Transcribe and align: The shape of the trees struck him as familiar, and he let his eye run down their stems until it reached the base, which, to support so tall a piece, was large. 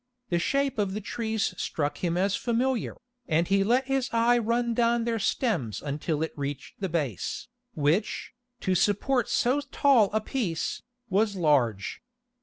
The 0.29 0.39
shape 0.39 0.79
of 0.79 0.93
the 0.95 0.99
trees 0.99 1.53
struck 1.61 1.99
him 1.99 2.17
as 2.17 2.35
familiar, 2.35 2.95
and 3.27 3.47
he 3.47 3.63
let 3.63 3.85
his 3.85 4.09
eye 4.11 4.39
run 4.39 4.73
down 4.73 5.03
their 5.03 5.19
stems 5.19 5.79
until 5.79 6.23
it 6.23 6.33
reached 6.35 6.79
the 6.81 6.89
base, 6.89 7.47
which, 7.75 8.33
to 8.61 8.73
support 8.73 9.29
so 9.29 9.61
tall 9.71 10.09
a 10.11 10.19
piece, 10.19 10.81
was 11.11 11.35
large. 11.35 12.01